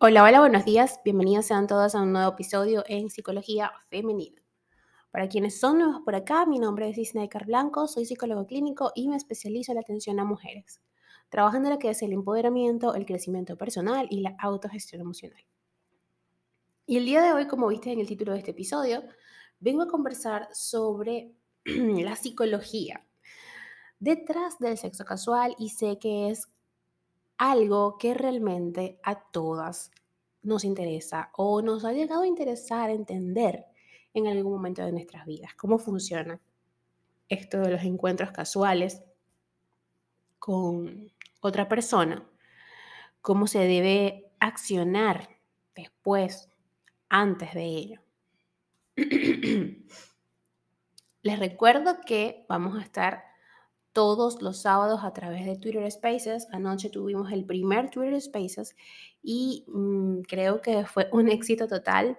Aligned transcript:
Hola, 0.00 0.22
hola, 0.22 0.38
buenos 0.38 0.64
días. 0.64 1.00
Bienvenidos 1.04 1.46
sean 1.46 1.66
todos 1.66 1.96
a 1.96 2.02
un 2.02 2.12
nuevo 2.12 2.30
episodio 2.30 2.84
en 2.86 3.10
Psicología 3.10 3.72
Femenina. 3.88 4.40
Para 5.10 5.28
quienes 5.28 5.58
son 5.58 5.78
nuevos 5.78 6.02
por 6.04 6.14
acá, 6.14 6.46
mi 6.46 6.60
nombre 6.60 6.88
es 6.88 6.96
Isnaikar 6.98 7.46
Blanco, 7.46 7.88
soy 7.88 8.04
psicólogo 8.04 8.46
clínico 8.46 8.92
y 8.94 9.08
me 9.08 9.16
especializo 9.16 9.72
en 9.72 9.74
la 9.74 9.80
atención 9.80 10.20
a 10.20 10.24
mujeres, 10.24 10.80
trabajando 11.30 11.66
en 11.66 11.74
lo 11.74 11.80
que 11.80 11.90
es 11.90 12.00
el 12.02 12.12
empoderamiento, 12.12 12.94
el 12.94 13.06
crecimiento 13.06 13.58
personal 13.58 14.06
y 14.08 14.20
la 14.20 14.36
autogestión 14.38 15.00
emocional. 15.00 15.42
Y 16.86 16.98
el 16.98 17.04
día 17.04 17.20
de 17.20 17.32
hoy, 17.32 17.48
como 17.48 17.66
viste 17.66 17.90
en 17.90 17.98
el 17.98 18.06
título 18.06 18.34
de 18.34 18.38
este 18.38 18.52
episodio, 18.52 19.02
vengo 19.58 19.82
a 19.82 19.88
conversar 19.88 20.48
sobre 20.52 21.34
la 21.64 22.14
psicología 22.14 23.04
detrás 23.98 24.60
del 24.60 24.78
sexo 24.78 25.04
casual 25.04 25.56
y 25.58 25.70
sé 25.70 25.98
que 25.98 26.30
es 26.30 26.48
algo 27.38 27.96
que 27.98 28.14
realmente 28.14 29.00
a 29.02 29.20
todas 29.20 29.90
nos 30.42 30.64
interesa 30.64 31.30
o 31.36 31.62
nos 31.62 31.84
ha 31.84 31.92
llegado 31.92 32.22
a 32.22 32.26
interesar 32.26 32.90
entender 32.90 33.64
en 34.14 34.26
algún 34.26 34.52
momento 34.52 34.84
de 34.84 34.92
nuestras 34.92 35.24
vidas. 35.24 35.54
¿Cómo 35.54 35.78
funciona 35.78 36.40
esto 37.28 37.60
de 37.60 37.70
los 37.70 37.82
encuentros 37.84 38.32
casuales 38.32 39.02
con 40.38 41.12
otra 41.40 41.68
persona? 41.68 42.28
¿Cómo 43.20 43.46
se 43.46 43.60
debe 43.60 44.32
accionar 44.40 45.28
después, 45.74 46.50
antes 47.08 47.54
de 47.54 47.64
ello? 47.64 48.00
Les 51.22 51.38
recuerdo 51.38 52.00
que 52.06 52.44
vamos 52.48 52.78
a 52.78 52.82
estar 52.82 53.24
todos 53.98 54.40
los 54.42 54.58
sábados 54.58 55.00
a 55.02 55.12
través 55.12 55.44
de 55.44 55.56
Twitter 55.56 55.90
Spaces. 55.90 56.46
Anoche 56.52 56.88
tuvimos 56.88 57.32
el 57.32 57.44
primer 57.44 57.90
Twitter 57.90 58.22
Spaces 58.22 58.76
y 59.24 59.64
mm, 59.66 60.20
creo 60.20 60.60
que 60.60 60.86
fue 60.86 61.08
un 61.10 61.28
éxito 61.28 61.66
total 61.66 62.16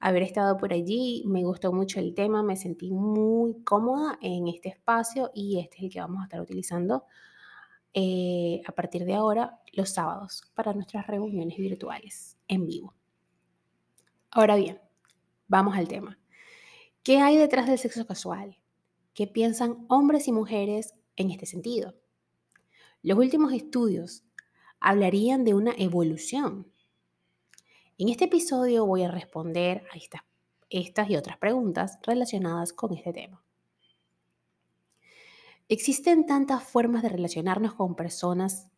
haber 0.00 0.22
estado 0.22 0.56
por 0.56 0.72
allí. 0.72 1.22
Me 1.26 1.44
gustó 1.44 1.70
mucho 1.70 2.00
el 2.00 2.14
tema, 2.14 2.42
me 2.42 2.56
sentí 2.56 2.90
muy 2.92 3.62
cómoda 3.62 4.18
en 4.22 4.48
este 4.48 4.70
espacio 4.70 5.30
y 5.34 5.58
este 5.60 5.76
es 5.76 5.82
el 5.82 5.90
que 5.90 6.00
vamos 6.00 6.22
a 6.22 6.24
estar 6.24 6.40
utilizando 6.40 7.04
eh, 7.92 8.62
a 8.66 8.72
partir 8.72 9.04
de 9.04 9.16
ahora 9.16 9.60
los 9.74 9.90
sábados 9.90 10.50
para 10.54 10.72
nuestras 10.72 11.06
reuniones 11.06 11.58
virtuales 11.58 12.38
en 12.48 12.64
vivo. 12.64 12.94
Ahora 14.30 14.56
bien, 14.56 14.80
vamos 15.46 15.76
al 15.76 15.88
tema. 15.88 16.18
¿Qué 17.02 17.18
hay 17.18 17.36
detrás 17.36 17.66
del 17.66 17.76
sexo 17.76 18.06
casual? 18.06 18.56
¿Qué 19.16 19.26
piensan 19.26 19.86
hombres 19.88 20.28
y 20.28 20.32
mujeres 20.32 20.94
en 21.16 21.30
este 21.30 21.46
sentido? 21.46 21.94
Los 23.02 23.16
últimos 23.16 23.54
estudios 23.54 24.24
hablarían 24.78 25.42
de 25.42 25.54
una 25.54 25.72
evolución. 25.78 26.70
En 27.96 28.10
este 28.10 28.26
episodio 28.26 28.84
voy 28.84 29.04
a 29.04 29.10
responder 29.10 29.84
a 29.90 29.96
estas, 29.96 30.20
estas 30.68 31.08
y 31.08 31.16
otras 31.16 31.38
preguntas 31.38 31.98
relacionadas 32.02 32.74
con 32.74 32.92
este 32.92 33.14
tema. 33.14 33.42
Existen 35.70 36.26
tantas 36.26 36.62
formas 36.62 37.02
de 37.02 37.08
relacionarnos 37.08 37.72
con 37.72 37.94
personas 37.94 38.68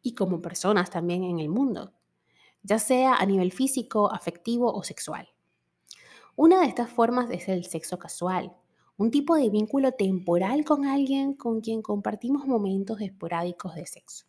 y 0.00 0.14
como 0.14 0.40
personas 0.40 0.88
también 0.88 1.24
en 1.24 1.40
el 1.40 1.50
mundo, 1.50 1.92
ya 2.62 2.78
sea 2.78 3.16
a 3.16 3.26
nivel 3.26 3.52
físico, 3.52 4.10
afectivo 4.10 4.72
o 4.72 4.82
sexual. 4.82 5.28
Una 6.36 6.58
de 6.58 6.68
estas 6.68 6.88
formas 6.88 7.30
es 7.30 7.50
el 7.50 7.66
sexo 7.66 7.98
casual, 7.98 8.56
un 8.98 9.12
tipo 9.12 9.36
de 9.36 9.48
vínculo 9.48 9.92
temporal 9.92 10.64
con 10.64 10.84
alguien 10.84 11.34
con 11.34 11.60
quien 11.60 11.82
compartimos 11.82 12.46
momentos 12.46 13.00
esporádicos 13.00 13.76
de 13.76 13.86
sexo. 13.86 14.26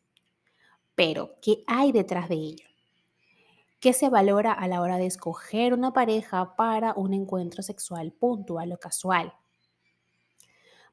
Pero, 0.94 1.32
¿qué 1.42 1.64
hay 1.66 1.92
detrás 1.92 2.30
de 2.30 2.36
ello? 2.36 2.68
¿Qué 3.80 3.94
se 3.94 4.10
valora 4.10 4.54
a 4.54 4.68
la 4.68 4.82
hora 4.82 4.98
de 4.98 5.08
escoger 5.08 5.74
una 5.74 5.92
pareja 5.92 6.56
para 6.56 6.94
un 6.94 7.16
encuentro 7.16 7.64
sexual 7.64 8.12
puntual 8.12 8.72
o 8.72 8.78
casual? 8.78 9.34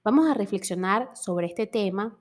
Vamos 0.02 0.26
a 0.26 0.34
reflexionar 0.34 1.10
sobre 1.14 1.48
este 1.48 1.66
tema 1.66 2.18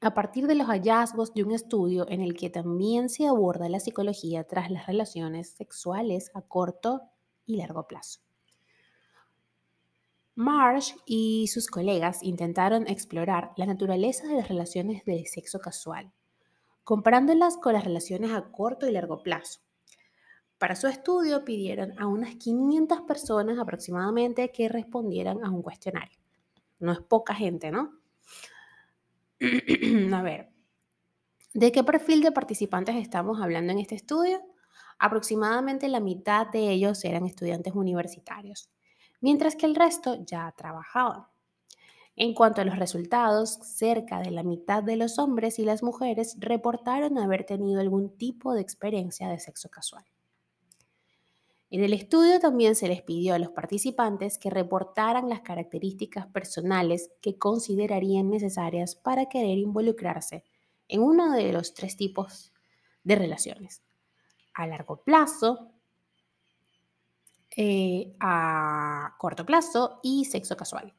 a 0.00 0.12
partir 0.12 0.48
de 0.48 0.56
los 0.56 0.66
hallazgos 0.66 1.32
de 1.34 1.44
un 1.44 1.52
estudio 1.52 2.08
en 2.08 2.20
el 2.20 2.34
que 2.34 2.50
también 2.50 3.08
se 3.10 3.28
aborda 3.28 3.68
la 3.68 3.78
psicología 3.78 4.42
tras 4.42 4.72
las 4.72 4.88
relaciones 4.88 5.50
sexuales 5.50 6.32
a 6.34 6.42
corto 6.42 7.02
y 7.46 7.58
largo 7.58 7.86
plazo. 7.86 8.31
Marsh 10.42 10.94
y 11.06 11.46
sus 11.46 11.68
colegas 11.68 12.22
intentaron 12.22 12.88
explorar 12.88 13.52
la 13.56 13.64
naturaleza 13.64 14.26
de 14.26 14.34
las 14.34 14.48
relaciones 14.48 15.04
de 15.04 15.24
sexo 15.26 15.60
casual, 15.60 16.12
comparándolas 16.82 17.56
con 17.56 17.74
las 17.74 17.84
relaciones 17.84 18.32
a 18.32 18.50
corto 18.50 18.88
y 18.88 18.92
largo 18.92 19.22
plazo. 19.22 19.60
Para 20.58 20.74
su 20.74 20.88
estudio 20.88 21.44
pidieron 21.44 21.96
a 21.96 22.08
unas 22.08 22.34
500 22.34 23.02
personas 23.02 23.58
aproximadamente 23.58 24.50
que 24.50 24.68
respondieran 24.68 25.44
a 25.44 25.50
un 25.50 25.62
cuestionario. 25.62 26.18
No 26.80 26.90
es 26.90 27.00
poca 27.00 27.34
gente, 27.34 27.70
¿no? 27.70 27.92
a 30.12 30.22
ver, 30.22 30.50
¿de 31.54 31.70
qué 31.70 31.84
perfil 31.84 32.20
de 32.20 32.32
participantes 32.32 32.96
estamos 32.96 33.40
hablando 33.40 33.72
en 33.72 33.78
este 33.78 33.94
estudio? 33.94 34.40
Aproximadamente 34.98 35.88
la 35.88 36.00
mitad 36.00 36.48
de 36.48 36.70
ellos 36.70 37.04
eran 37.04 37.26
estudiantes 37.26 37.74
universitarios 37.74 38.72
mientras 39.22 39.56
que 39.56 39.64
el 39.64 39.74
resto 39.74 40.22
ya 40.26 40.52
trabajaban. 40.54 41.24
En 42.14 42.34
cuanto 42.34 42.60
a 42.60 42.64
los 42.64 42.78
resultados, 42.78 43.54
cerca 43.62 44.20
de 44.20 44.30
la 44.30 44.42
mitad 44.42 44.82
de 44.82 44.96
los 44.96 45.18
hombres 45.18 45.58
y 45.58 45.64
las 45.64 45.82
mujeres 45.82 46.36
reportaron 46.38 47.16
haber 47.16 47.44
tenido 47.44 47.80
algún 47.80 48.18
tipo 48.18 48.52
de 48.52 48.60
experiencia 48.60 49.28
de 49.28 49.38
sexo 49.38 49.70
casual. 49.70 50.04
En 51.70 51.82
el 51.82 51.94
estudio 51.94 52.38
también 52.38 52.74
se 52.74 52.86
les 52.86 53.00
pidió 53.00 53.32
a 53.32 53.38
los 53.38 53.48
participantes 53.48 54.36
que 54.36 54.50
reportaran 54.50 55.30
las 55.30 55.40
características 55.40 56.26
personales 56.26 57.10
que 57.22 57.38
considerarían 57.38 58.28
necesarias 58.28 58.94
para 58.94 59.30
querer 59.30 59.56
involucrarse 59.56 60.44
en 60.88 61.00
uno 61.00 61.32
de 61.32 61.50
los 61.50 61.72
tres 61.72 61.96
tipos 61.96 62.52
de 63.04 63.16
relaciones. 63.16 63.82
A 64.52 64.66
largo 64.66 65.02
plazo, 65.02 65.71
eh, 67.56 68.14
a 68.20 69.14
corto 69.18 69.44
plazo 69.44 70.00
y 70.02 70.24
sexo 70.24 70.56
casual. 70.56 70.94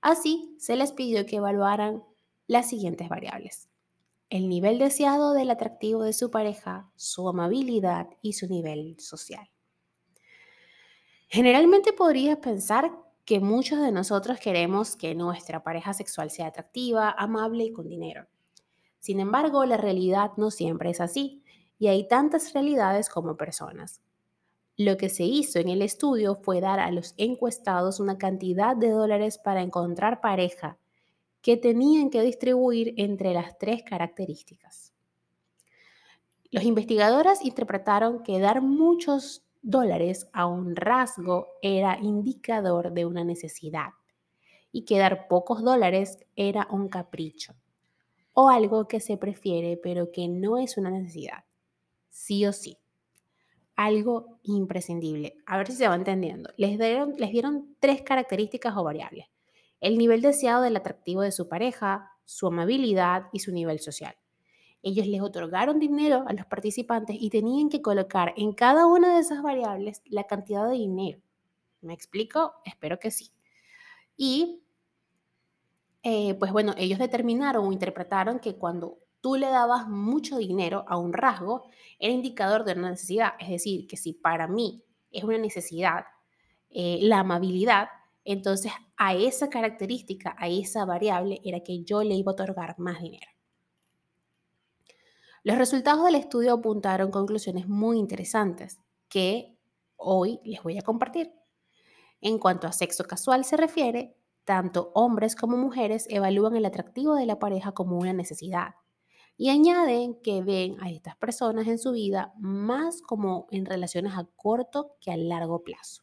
Así, 0.00 0.56
se 0.58 0.76
les 0.76 0.92
pidió 0.92 1.26
que 1.26 1.36
evaluaran 1.36 2.02
las 2.46 2.68
siguientes 2.68 3.08
variables. 3.08 3.68
El 4.30 4.48
nivel 4.48 4.78
deseado 4.78 5.32
del 5.32 5.50
atractivo 5.50 6.02
de 6.02 6.12
su 6.12 6.30
pareja, 6.30 6.90
su 6.96 7.28
amabilidad 7.28 8.08
y 8.22 8.32
su 8.32 8.48
nivel 8.48 8.98
social. 8.98 9.50
Generalmente 11.28 11.92
podrías 11.92 12.38
pensar 12.38 12.90
que 13.24 13.38
muchos 13.38 13.80
de 13.80 13.92
nosotros 13.92 14.40
queremos 14.40 14.96
que 14.96 15.14
nuestra 15.14 15.62
pareja 15.62 15.94
sexual 15.94 16.30
sea 16.30 16.48
atractiva, 16.48 17.14
amable 17.16 17.64
y 17.64 17.72
con 17.72 17.88
dinero. 17.88 18.26
Sin 18.98 19.20
embargo, 19.20 19.64
la 19.64 19.76
realidad 19.76 20.32
no 20.36 20.50
siempre 20.50 20.90
es 20.90 21.00
así 21.00 21.44
y 21.78 21.86
hay 21.86 22.08
tantas 22.08 22.52
realidades 22.52 23.08
como 23.08 23.36
personas. 23.36 24.00
Lo 24.82 24.96
que 24.96 25.10
se 25.10 25.24
hizo 25.24 25.58
en 25.58 25.68
el 25.68 25.82
estudio 25.82 26.36
fue 26.36 26.62
dar 26.62 26.80
a 26.80 26.90
los 26.90 27.12
encuestados 27.18 28.00
una 28.00 28.16
cantidad 28.16 28.74
de 28.74 28.88
dólares 28.88 29.36
para 29.36 29.60
encontrar 29.60 30.22
pareja 30.22 30.78
que 31.42 31.58
tenían 31.58 32.08
que 32.08 32.22
distribuir 32.22 32.94
entre 32.96 33.34
las 33.34 33.58
tres 33.58 33.82
características. 33.82 34.94
Los 36.50 36.64
investigadores 36.64 37.44
interpretaron 37.44 38.22
que 38.22 38.40
dar 38.40 38.62
muchos 38.62 39.44
dólares 39.60 40.30
a 40.32 40.46
un 40.46 40.74
rasgo 40.74 41.48
era 41.60 41.98
indicador 42.00 42.90
de 42.94 43.04
una 43.04 43.22
necesidad 43.22 43.90
y 44.72 44.86
que 44.86 44.96
dar 44.96 45.28
pocos 45.28 45.62
dólares 45.62 46.20
era 46.36 46.66
un 46.70 46.88
capricho 46.88 47.52
o 48.32 48.48
algo 48.48 48.88
que 48.88 49.00
se 49.00 49.18
prefiere 49.18 49.76
pero 49.76 50.10
que 50.10 50.26
no 50.26 50.56
es 50.56 50.78
una 50.78 50.90
necesidad, 50.90 51.44
sí 52.08 52.46
o 52.46 52.54
sí 52.54 52.78
algo 53.76 54.38
imprescindible. 54.42 55.36
A 55.46 55.56
ver 55.56 55.68
si 55.68 55.74
se 55.74 55.88
va 55.88 55.94
entendiendo. 55.94 56.50
Les 56.56 56.78
dieron, 56.78 57.14
les 57.16 57.30
dieron 57.30 57.76
tres 57.80 58.02
características 58.02 58.76
o 58.76 58.84
variables. 58.84 59.26
El 59.80 59.96
nivel 59.96 60.20
deseado 60.20 60.62
del 60.62 60.76
atractivo 60.76 61.22
de 61.22 61.32
su 61.32 61.48
pareja, 61.48 62.12
su 62.24 62.46
amabilidad 62.46 63.24
y 63.32 63.40
su 63.40 63.52
nivel 63.52 63.80
social. 63.80 64.14
Ellos 64.82 65.06
les 65.06 65.20
otorgaron 65.20 65.78
dinero 65.78 66.24
a 66.26 66.32
los 66.32 66.46
participantes 66.46 67.16
y 67.18 67.28
tenían 67.30 67.68
que 67.68 67.82
colocar 67.82 68.32
en 68.36 68.52
cada 68.52 68.86
una 68.86 69.14
de 69.14 69.20
esas 69.20 69.42
variables 69.42 70.02
la 70.06 70.24
cantidad 70.24 70.68
de 70.68 70.76
dinero. 70.76 71.20
¿Me 71.82 71.92
explico? 71.92 72.54
Espero 72.64 72.98
que 72.98 73.10
sí. 73.10 73.30
Y, 74.16 74.62
eh, 76.02 76.34
pues 76.34 76.52
bueno, 76.52 76.74
ellos 76.78 76.98
determinaron 76.98 77.66
o 77.66 77.72
interpretaron 77.72 78.38
que 78.38 78.56
cuando 78.56 78.98
tú 79.20 79.36
le 79.36 79.46
dabas 79.46 79.88
mucho 79.88 80.38
dinero 80.38 80.84
a 80.88 80.96
un 80.96 81.12
rasgo, 81.12 81.68
era 81.98 82.12
indicador 82.12 82.64
de 82.64 82.72
una 82.72 82.90
necesidad. 82.90 83.32
Es 83.38 83.48
decir, 83.48 83.86
que 83.86 83.96
si 83.96 84.12
para 84.12 84.48
mí 84.48 84.84
es 85.10 85.24
una 85.24 85.38
necesidad 85.38 86.04
eh, 86.70 86.98
la 87.02 87.20
amabilidad, 87.20 87.88
entonces 88.24 88.72
a 88.96 89.14
esa 89.14 89.50
característica, 89.50 90.36
a 90.38 90.48
esa 90.48 90.84
variable, 90.84 91.40
era 91.44 91.60
que 91.60 91.82
yo 91.82 92.02
le 92.02 92.14
iba 92.14 92.30
a 92.30 92.34
otorgar 92.34 92.78
más 92.78 93.00
dinero. 93.00 93.26
Los 95.42 95.56
resultados 95.56 96.04
del 96.04 96.16
estudio 96.16 96.54
apuntaron 96.54 97.10
conclusiones 97.10 97.66
muy 97.66 97.98
interesantes 97.98 98.78
que 99.08 99.58
hoy 99.96 100.38
les 100.44 100.62
voy 100.62 100.78
a 100.78 100.82
compartir. 100.82 101.32
En 102.20 102.38
cuanto 102.38 102.66
a 102.66 102.72
sexo 102.72 103.04
casual 103.04 103.44
se 103.44 103.56
refiere, 103.56 104.16
tanto 104.44 104.92
hombres 104.94 105.36
como 105.36 105.56
mujeres 105.56 106.06
evalúan 106.10 106.56
el 106.56 106.66
atractivo 106.66 107.14
de 107.14 107.24
la 107.24 107.38
pareja 107.38 107.72
como 107.72 107.98
una 107.98 108.12
necesidad 108.12 108.74
y 109.40 109.48
añaden 109.48 110.20
que 110.20 110.42
ven 110.42 110.76
a 110.82 110.90
estas 110.90 111.16
personas 111.16 111.66
en 111.66 111.78
su 111.78 111.92
vida 111.92 112.34
más 112.38 113.00
como 113.00 113.46
en 113.50 113.64
relaciones 113.64 114.12
a 114.14 114.26
corto 114.36 114.98
que 115.00 115.10
a 115.10 115.16
largo 115.16 115.64
plazo. 115.64 116.02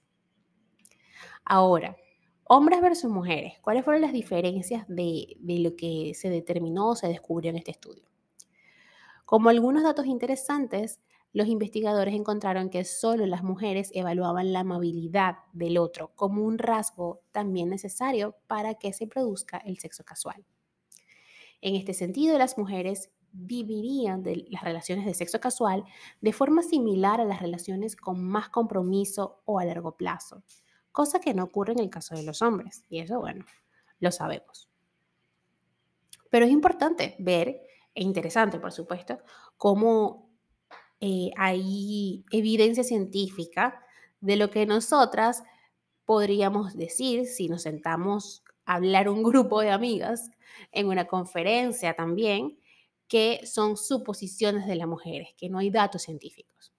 Ahora, 1.46 1.96
hombres 2.46 2.82
versus 2.82 3.12
mujeres, 3.12 3.54
¿cuáles 3.62 3.86
fueron 3.86 4.02
las 4.02 4.12
diferencias 4.12 4.88
de, 4.88 5.38
de 5.38 5.60
lo 5.60 5.76
que 5.76 6.14
se 6.16 6.32
determinó 6.32 6.90
o 6.90 6.96
se 6.96 7.10
descubrió 7.10 7.52
en 7.52 7.58
este 7.58 7.70
estudio? 7.70 8.10
Como 9.24 9.50
algunos 9.50 9.84
datos 9.84 10.08
interesantes, 10.08 11.00
los 11.32 11.48
investigadores 11.48 12.16
encontraron 12.16 12.72
que 12.72 12.86
solo 12.86 13.28
las 13.28 13.44
mujeres 13.44 13.92
evaluaban 13.94 14.52
la 14.52 14.62
amabilidad 14.62 15.36
del 15.54 15.78
otro 15.78 16.12
como 16.16 16.44
un 16.44 16.58
rasgo 16.58 17.22
también 17.32 17.70
necesario 17.70 18.36
para 18.48 18.74
que 18.74 18.94
se 18.94 19.06
produzca 19.06 19.60
el 19.60 19.78
sexo 19.78 20.04
casual. 20.04 20.44
En 21.62 21.76
este 21.76 21.94
sentido, 21.94 22.38
las 22.38 22.58
mujeres 22.58 23.12
vivirían 23.38 24.24
de 24.24 24.46
las 24.50 24.64
relaciones 24.64 25.06
de 25.06 25.14
sexo 25.14 25.40
casual 25.40 25.84
de 26.22 26.34
forma 26.34 26.64
similar 26.64 27.22
a 27.22 27.26
las 27.26 27.42
relaciones 27.42 27.96
con 27.96 28.24
más 28.24 28.50
compromiso 28.50 29.42
o 29.46 29.60
a 29.60 29.66
largo 29.66 29.96
plazo, 29.96 30.44
cosa 30.92 31.20
que 31.20 31.34
no 31.34 31.44
ocurre 31.44 31.74
en 31.74 31.80
el 31.80 31.90
caso 31.90 32.16
de 32.16 32.24
los 32.24 32.42
hombres, 32.42 32.84
y 32.90 33.00
eso, 33.00 33.20
bueno, 33.20 33.46
lo 34.00 34.12
sabemos. 34.12 34.70
Pero 36.30 36.46
es 36.46 36.52
importante 36.52 37.16
ver 37.20 37.62
e 37.94 38.04
interesante, 38.04 38.60
por 38.60 38.72
supuesto, 38.72 39.20
cómo 39.58 40.30
eh, 41.00 41.32
hay 41.38 42.26
evidencia 42.32 42.84
científica 42.84 43.84
de 44.20 44.36
lo 44.36 44.50
que 44.50 44.66
nosotras 44.66 45.44
podríamos 46.06 46.76
decir 46.76 47.26
si 47.26 47.50
nos 47.50 47.64
sentamos 47.64 48.44
a 48.66 48.76
hablar 48.76 49.10
un 49.10 49.24
grupo 49.24 49.62
de 49.62 49.72
amigas 49.72 50.32
en 50.72 50.88
una 50.88 51.06
conferencia 51.06 51.96
también, 51.96 52.58
que 53.08 53.42
son 53.46 53.78
suposiciones 53.78 54.68
de 54.68 54.76
las 54.76 54.88
mujeres, 54.88 55.30
que 55.38 55.50
no 55.50 55.60
hay 55.60 55.70
datos 55.70 56.04
científicos. 56.04 56.74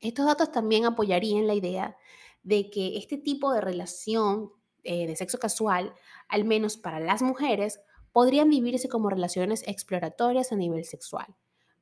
Estos 0.00 0.26
datos 0.26 0.52
también 0.52 0.84
apoyarían 0.84 1.46
la 1.46 1.54
idea 1.54 1.96
de 2.42 2.70
que 2.70 2.98
este 2.98 3.16
tipo 3.16 3.52
de 3.52 3.60
relación 3.60 4.52
eh, 4.82 5.06
de 5.06 5.16
sexo 5.16 5.38
casual, 5.38 5.94
al 6.28 6.44
menos 6.44 6.76
para 6.76 7.00
las 7.00 7.22
mujeres, 7.22 7.80
podrían 8.12 8.50
vivirse 8.50 8.88
como 8.88 9.08
relaciones 9.08 9.66
exploratorias 9.66 10.52
a 10.52 10.56
nivel 10.56 10.84
sexual, 10.84 11.34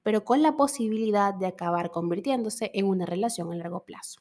pero 0.02 0.24
con 0.24 0.40
la 0.40 0.56
posibilidad 0.56 1.34
de 1.34 1.46
acabar 1.46 1.90
convirtiéndose 1.90 2.70
en 2.74 2.86
una 2.86 3.06
relación 3.06 3.52
a 3.52 3.56
largo 3.56 3.84
plazo. 3.84 4.20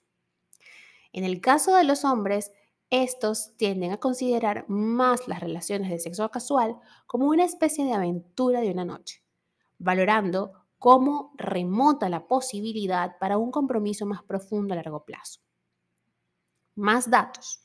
En 1.13 1.23
el 1.23 1.41
caso 1.41 1.75
de 1.75 1.83
los 1.83 2.05
hombres, 2.05 2.51
estos 2.91 3.55
tienden 3.55 3.93
a 3.93 3.97
considerar 3.97 4.65
más 4.67 5.27
las 5.27 5.39
relaciones 5.39 5.89
de 5.89 5.97
sexo 5.97 6.29
casual 6.29 6.77
como 7.07 7.27
una 7.27 7.45
especie 7.45 7.85
de 7.85 7.93
aventura 7.93 8.59
de 8.59 8.69
una 8.69 8.85
noche, 8.85 9.23
valorando 9.79 10.51
como 10.77 11.31
remota 11.37 12.09
la 12.09 12.27
posibilidad 12.27 13.17
para 13.17 13.37
un 13.37 13.49
compromiso 13.49 14.05
más 14.05 14.23
profundo 14.23 14.73
a 14.73 14.75
largo 14.75 15.05
plazo. 15.05 15.39
Más 16.75 17.09
datos. 17.09 17.61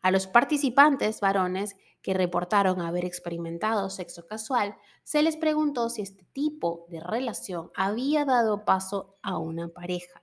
A 0.00 0.10
los 0.10 0.26
participantes 0.26 1.20
varones 1.20 1.76
que 2.00 2.14
reportaron 2.14 2.80
haber 2.80 3.04
experimentado 3.04 3.90
sexo 3.90 4.26
casual, 4.26 4.76
se 5.02 5.22
les 5.22 5.36
preguntó 5.36 5.90
si 5.90 6.02
este 6.02 6.24
tipo 6.32 6.86
de 6.88 7.00
relación 7.00 7.70
había 7.74 8.24
dado 8.24 8.64
paso 8.64 9.18
a 9.20 9.36
una 9.38 9.68
pareja 9.68 10.22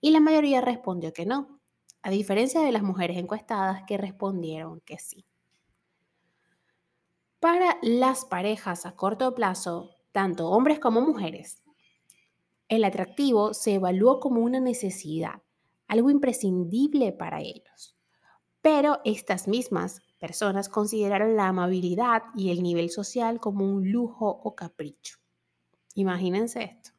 y 0.00 0.10
la 0.10 0.20
mayoría 0.20 0.60
respondió 0.60 1.12
que 1.12 1.26
no, 1.26 1.60
a 2.04 2.10
diferencia 2.10 2.60
de 2.60 2.70
las 2.70 2.82
mujeres 2.82 3.16
encuestadas 3.16 3.82
que 3.86 3.96
respondieron 3.96 4.82
que 4.82 4.98
sí. 4.98 5.24
Para 7.40 7.78
las 7.80 8.26
parejas 8.26 8.84
a 8.84 8.94
corto 8.94 9.34
plazo, 9.34 9.90
tanto 10.12 10.50
hombres 10.50 10.78
como 10.78 11.00
mujeres, 11.00 11.62
el 12.68 12.84
atractivo 12.84 13.54
se 13.54 13.74
evaluó 13.74 14.20
como 14.20 14.42
una 14.42 14.60
necesidad, 14.60 15.42
algo 15.88 16.10
imprescindible 16.10 17.12
para 17.12 17.40
ellos. 17.40 17.96
Pero 18.60 19.00
estas 19.06 19.48
mismas 19.48 20.02
personas 20.18 20.68
consideraron 20.68 21.36
la 21.36 21.48
amabilidad 21.48 22.22
y 22.36 22.50
el 22.50 22.62
nivel 22.62 22.90
social 22.90 23.40
como 23.40 23.64
un 23.64 23.90
lujo 23.90 24.28
o 24.28 24.54
capricho. 24.54 25.16
Imagínense 25.94 26.64
esto. 26.64 26.93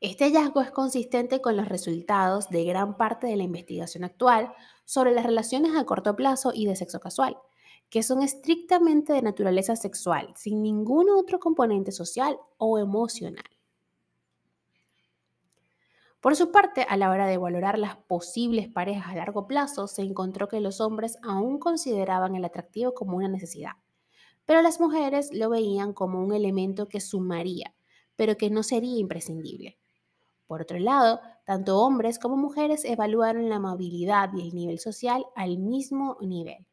Este 0.00 0.24
hallazgo 0.24 0.62
es 0.62 0.70
consistente 0.70 1.42
con 1.42 1.58
los 1.58 1.68
resultados 1.68 2.48
de 2.48 2.64
gran 2.64 2.96
parte 2.96 3.26
de 3.26 3.36
la 3.36 3.42
investigación 3.42 4.02
actual 4.02 4.50
sobre 4.86 5.12
las 5.12 5.26
relaciones 5.26 5.76
a 5.76 5.84
corto 5.84 6.16
plazo 6.16 6.52
y 6.54 6.64
de 6.64 6.74
sexo 6.74 7.00
casual, 7.00 7.36
que 7.90 8.02
son 8.02 8.22
estrictamente 8.22 9.12
de 9.12 9.20
naturaleza 9.20 9.76
sexual, 9.76 10.32
sin 10.36 10.62
ningún 10.62 11.10
otro 11.10 11.38
componente 11.38 11.92
social 11.92 12.38
o 12.56 12.78
emocional. 12.78 13.44
Por 16.22 16.34
su 16.34 16.50
parte, 16.50 16.86
a 16.88 16.96
la 16.96 17.10
hora 17.10 17.26
de 17.26 17.36
valorar 17.36 17.78
las 17.78 17.96
posibles 17.96 18.68
parejas 18.68 19.08
a 19.12 19.16
largo 19.16 19.46
plazo, 19.46 19.86
se 19.86 20.00
encontró 20.00 20.48
que 20.48 20.60
los 20.60 20.80
hombres 20.80 21.18
aún 21.22 21.58
consideraban 21.58 22.34
el 22.36 22.44
atractivo 22.46 22.94
como 22.94 23.18
una 23.18 23.28
necesidad, 23.28 23.72
pero 24.46 24.62
las 24.62 24.80
mujeres 24.80 25.28
lo 25.34 25.50
veían 25.50 25.92
como 25.92 26.22
un 26.22 26.32
elemento 26.32 26.88
que 26.88 27.00
sumaría, 27.00 27.74
pero 28.16 28.38
que 28.38 28.48
no 28.48 28.62
sería 28.62 28.98
imprescindible. 28.98 29.79
Por 30.50 30.62
otro 30.62 30.80
lado, 30.80 31.20
tanto 31.44 31.78
hombres 31.78 32.18
como 32.18 32.36
mujeres 32.36 32.84
evaluaron 32.84 33.48
la 33.48 33.54
amabilidad 33.54 34.30
y 34.34 34.48
el 34.48 34.52
nivel 34.52 34.80
social 34.80 35.24
al 35.36 35.58
mismo 35.58 36.16
nivel. 36.20 36.66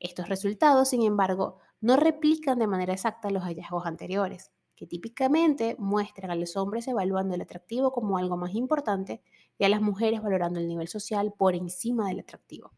Estos 0.00 0.30
resultados, 0.30 0.88
sin 0.88 1.02
embargo, 1.02 1.58
no 1.82 1.96
replican 1.96 2.58
de 2.58 2.66
manera 2.66 2.94
exacta 2.94 3.28
los 3.28 3.42
hallazgos 3.42 3.84
anteriores 3.84 4.52
que 4.74 4.86
típicamente 4.86 5.76
muestran 5.78 6.30
a 6.30 6.34
los 6.34 6.56
hombres 6.56 6.88
evaluando 6.88 7.34
el 7.34 7.42
atractivo 7.42 7.92
como 7.92 8.16
algo 8.16 8.38
más 8.38 8.54
importante 8.54 9.20
y 9.58 9.64
a 9.64 9.68
las 9.68 9.82
mujeres 9.82 10.22
valorando 10.22 10.58
el 10.58 10.66
nivel 10.66 10.88
social 10.88 11.34
por 11.36 11.54
encima 11.54 12.08
del 12.08 12.20
atractivo. 12.20 12.72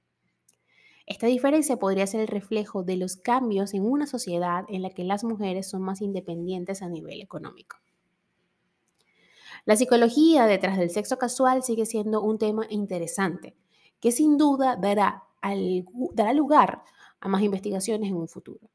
Esta 1.07 1.29
diferencia 1.29 1.77
podría 1.77 2.09
ser 2.09 2.23
el 2.23 2.27
reflejo 2.27 2.83
de 2.83 2.97
los 2.97 3.15
cambios 3.15 3.75
en 3.75 3.85
una 3.85 4.09
sociedad 4.09 4.65
en 4.71 4.83
la 4.83 4.91
que 4.91 5.05
las 5.05 5.23
mujeres 5.23 5.71
son 5.71 5.83
más 5.83 6.03
independientes 6.03 6.83
a 6.83 6.89
nivel 6.89 7.23
económico. 7.23 7.77
La 9.65 9.77
psicología 9.77 10.47
detrás 10.47 10.79
del 10.79 10.91
sexo 10.91 11.19
casual 11.19 11.63
sigue 11.63 11.87
siendo 11.87 12.23
un 12.23 12.39
tema 12.39 12.67
interesante, 12.69 13.57
que 14.01 14.13
sin 14.13 14.37
duda 14.37 14.77
dará, 14.77 15.25
dará 16.15 16.33
lugar 16.33 16.83
a 17.21 17.29
más 17.29 17.43
investigaciones 17.43 18.11
en 18.11 18.17
un 18.17 18.29
futuro. 18.29 18.71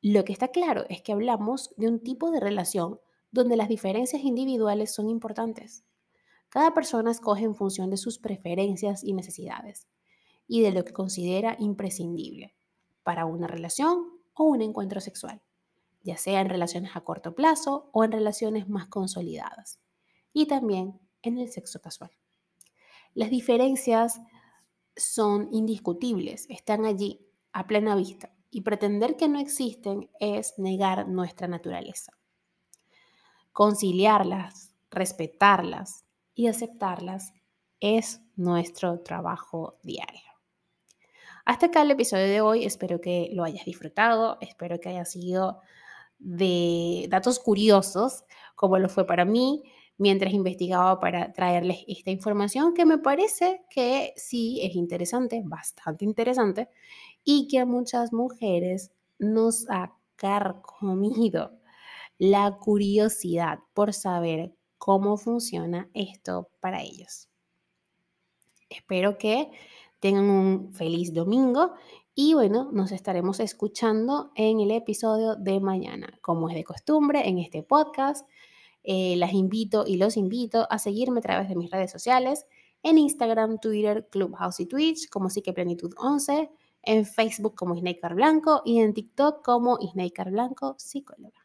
Lo 0.00 0.24
que 0.24 0.32
está 0.32 0.48
claro 0.48 0.84
es 0.88 1.02
que 1.02 1.12
hablamos 1.12 1.72
de 1.76 1.88
un 1.88 2.00
tipo 2.00 2.30
de 2.30 2.40
relación 2.40 2.98
donde 3.30 3.56
las 3.56 3.68
diferencias 3.68 4.22
individuales 4.24 4.92
son 4.92 5.08
importantes. 5.08 5.84
Cada 6.48 6.74
persona 6.74 7.10
escoge 7.10 7.44
en 7.44 7.54
función 7.54 7.88
de 7.88 7.96
sus 7.96 8.18
preferencias 8.18 9.04
y 9.04 9.14
necesidades 9.14 9.86
y 10.46 10.60
de 10.60 10.72
lo 10.72 10.84
que 10.84 10.92
considera 10.92 11.56
imprescindible 11.58 12.54
para 13.04 13.26
una 13.26 13.46
relación 13.46 14.08
o 14.34 14.44
un 14.44 14.60
encuentro 14.60 15.00
sexual, 15.00 15.40
ya 16.02 16.16
sea 16.16 16.40
en 16.40 16.48
relaciones 16.48 16.94
a 16.94 17.02
corto 17.02 17.34
plazo 17.34 17.88
o 17.92 18.04
en 18.04 18.12
relaciones 18.12 18.68
más 18.68 18.88
consolidadas, 18.88 19.80
y 20.32 20.46
también 20.46 21.00
en 21.22 21.38
el 21.38 21.50
sexo 21.50 21.80
casual. 21.80 22.10
Las 23.14 23.30
diferencias 23.30 24.20
son 24.96 25.48
indiscutibles, 25.52 26.46
están 26.48 26.84
allí 26.84 27.26
a 27.52 27.66
plena 27.66 27.94
vista 27.94 28.32
y 28.50 28.62
pretender 28.62 29.16
que 29.16 29.28
no 29.28 29.38
existen 29.38 30.10
es 30.20 30.58
negar 30.58 31.08
nuestra 31.08 31.48
naturaleza. 31.48 32.12
Conciliarlas, 33.52 34.74
respetarlas 34.90 36.04
y 36.34 36.46
aceptarlas 36.46 37.32
es 37.80 38.20
nuestro 38.36 39.00
trabajo 39.00 39.78
diario. 39.82 40.32
Hasta 41.44 41.66
acá 41.66 41.82
el 41.82 41.90
episodio 41.90 42.26
de 42.26 42.40
hoy, 42.40 42.64
espero 42.64 43.00
que 43.00 43.30
lo 43.32 43.42
hayas 43.42 43.64
disfrutado, 43.64 44.38
espero 44.40 44.78
que 44.78 44.90
haya 44.90 45.04
sido 45.04 45.60
de 46.18 47.06
datos 47.10 47.40
curiosos, 47.40 48.24
como 48.54 48.78
lo 48.78 48.88
fue 48.88 49.06
para 49.06 49.24
mí 49.24 49.64
mientras 49.98 50.32
investigaba 50.32 50.98
para 51.00 51.32
traerles 51.32 51.84
esta 51.86 52.10
información 52.10 52.74
que 52.74 52.84
me 52.86 52.98
parece 52.98 53.62
que 53.70 54.12
sí 54.16 54.60
es 54.62 54.74
interesante, 54.74 55.42
bastante 55.44 56.04
interesante, 56.04 56.68
y 57.24 57.46
que 57.48 57.58
a 57.58 57.66
muchas 57.66 58.12
mujeres 58.12 58.92
nos 59.18 59.68
ha 59.70 59.96
carcomido 60.16 61.58
la 62.18 62.58
curiosidad 62.58 63.60
por 63.74 63.92
saber 63.92 64.54
cómo 64.78 65.16
funciona 65.16 65.88
esto 65.94 66.50
para 66.60 66.82
ellos. 66.82 67.28
Espero 68.68 69.18
que 69.18 69.50
tengan 70.00 70.30
un 70.30 70.72
feliz 70.72 71.12
domingo 71.12 71.74
Y 72.14 72.34
bueno, 72.34 72.70
nos 72.72 72.92
estaremos 72.92 73.40
escuchando 73.40 74.32
en 74.34 74.60
el 74.60 74.70
episodio 74.70 75.34
de 75.36 75.60
mañana. 75.60 76.18
Como 76.20 76.50
es 76.50 76.54
de 76.54 76.64
costumbre 76.64 77.26
en 77.26 77.38
este 77.38 77.62
podcast, 77.62 78.28
eh, 78.84 79.16
las 79.16 79.32
invito 79.32 79.84
y 79.86 79.96
los 79.96 80.16
invito 80.16 80.66
a 80.70 80.78
seguirme 80.78 81.20
a 81.20 81.22
través 81.22 81.48
de 81.48 81.56
mis 81.56 81.70
redes 81.70 81.90
sociales, 81.90 82.46
en 82.82 82.98
Instagram, 82.98 83.58
Twitter, 83.58 84.08
Clubhouse 84.10 84.60
y 84.60 84.66
Twitch 84.66 85.08
como 85.08 85.30
Psiqueplenitud 85.30 85.94
11, 85.98 86.50
en 86.82 87.06
Facebook 87.06 87.54
como 87.54 87.76
Isnaker 87.76 88.14
Blanco 88.14 88.62
y 88.64 88.80
en 88.80 88.92
TikTok 88.92 89.44
como 89.44 89.78
Isnaker 89.80 90.30
Blanco 90.30 90.74
Psicóloga. 90.78 91.41